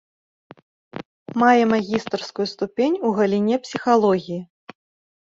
[1.43, 4.45] Мае магістарскую ступень у галіне псіхалогіі.